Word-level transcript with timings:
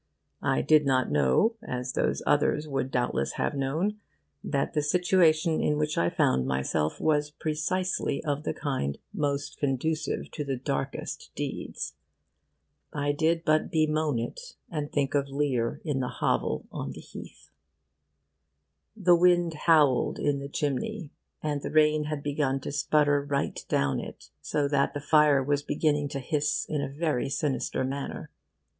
I 0.41 0.63
did 0.63 0.83
not 0.83 1.11
know, 1.11 1.57
as 1.61 1.93
those 1.93 2.23
others 2.25 2.67
would 2.67 2.89
doubtless 2.89 3.33
have 3.33 3.53
known, 3.53 3.99
that 4.43 4.73
the 4.73 4.81
situation 4.81 5.61
in 5.61 5.77
which 5.77 5.95
I 5.95 6.09
found 6.09 6.47
myself 6.47 6.99
was 6.99 7.29
precisely 7.29 8.23
of 8.23 8.41
the 8.41 8.55
kind 8.55 8.97
most 9.13 9.57
conducive 9.59 10.31
to 10.31 10.43
the 10.43 10.55
darkest 10.57 11.29
deeds. 11.35 11.93
I 12.91 13.11
did 13.11 13.45
but 13.45 13.69
bemoan 13.69 14.17
it, 14.17 14.55
and 14.71 14.91
think 14.91 15.13
of 15.13 15.29
Lear 15.29 15.81
in 15.85 15.99
the 15.99 16.07
hovel 16.07 16.65
on 16.71 16.93
the 16.93 16.99
heath. 17.01 17.51
The 18.97 19.15
wind 19.15 19.53
howled 19.53 20.17
in 20.17 20.39
the 20.39 20.49
chimney, 20.49 21.11
and 21.43 21.61
the 21.61 21.69
rain 21.69 22.05
had 22.05 22.23
begun 22.23 22.59
to 22.61 22.71
sputter 22.71 23.21
right 23.23 23.63
down 23.69 23.99
it, 23.99 24.31
so 24.41 24.67
that 24.67 24.95
the 24.95 24.99
fire 24.99 25.43
was 25.43 25.61
beginning 25.61 26.07
to 26.07 26.19
hiss 26.19 26.65
in 26.67 26.81
a 26.81 26.89
very 26.89 27.29
sinister 27.29 27.83
manner. 27.83 28.31